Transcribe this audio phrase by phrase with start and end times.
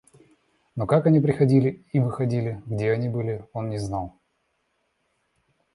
[0.75, 4.19] Но как они приходили и выходили, где они были, он не знал.